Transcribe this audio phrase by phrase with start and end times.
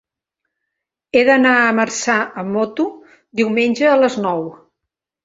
[1.15, 2.15] He d'anar a Marçà
[2.45, 2.87] amb moto
[3.41, 4.43] diumenge a les nou.